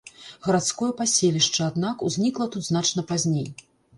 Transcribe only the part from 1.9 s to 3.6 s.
узнікла тут значна пазней.